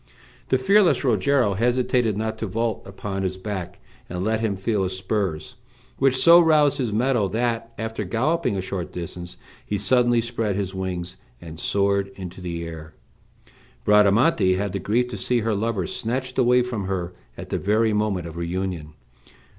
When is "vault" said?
2.47-2.81